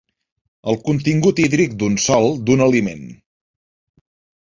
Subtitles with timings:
[0.73, 3.09] El contingut hídric d'un sòl, d'un aliment.